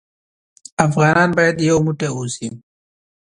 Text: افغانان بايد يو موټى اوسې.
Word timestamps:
افغانان 0.85 1.29
بايد 1.37 1.57
يو 1.69 1.77
موټى 1.85 2.07
اوسې. 2.13 2.47